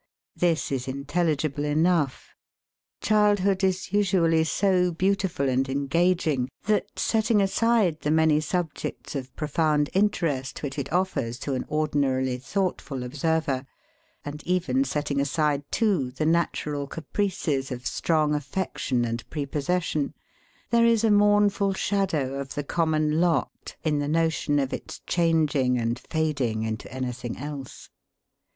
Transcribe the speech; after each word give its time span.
This 0.35 0.71
is 0.71 0.87
intelligible 0.87 1.63
enough. 1.63 2.33
Childhood 3.01 3.63
is 3.63 3.93
usually 3.93 4.43
so 4.45 4.91
beautiful 4.91 5.47
and 5.47 5.69
en 5.69 5.85
gaging, 5.85 6.49
that, 6.63 6.97
setting 6.97 7.39
aside 7.39 7.99
the 7.99 8.09
many 8.09 8.39
subjects 8.39 9.13
of 9.15 9.31
profound 9.35 9.91
interest 9.93 10.63
which 10.63 10.79
it 10.79 10.87
offei's 10.89 11.37
to 11.41 11.53
an 11.53 11.65
ordinarily 11.69 12.39
thoughtful 12.39 13.03
observer; 13.03 13.67
and 14.25 14.41
even 14.43 14.83
setting 14.83 15.21
aside, 15.21 15.69
too, 15.71 16.09
the 16.09 16.25
natural 16.25 16.87
caprices 16.87 17.71
of 17.71 17.85
strong 17.85 18.33
affection 18.33 19.05
and 19.05 19.29
prepossession; 19.29 20.15
there 20.71 20.83
is 20.83 21.03
a 21.03 21.11
mournful 21.11 21.75
shadow 21.75 22.39
of 22.39 22.55
the 22.55 22.63
common 22.63 23.19
lot, 23.21 23.75
in 23.83 23.99
the 23.99 24.07
notion 24.07 24.57
of 24.57 24.73
its 24.73 24.99
changing 25.05 25.77
and 25.77 25.99
fading 25.99 26.63
into 26.63 26.91
any 26.91 27.11
thing 27.11 27.37
else. 27.37 27.91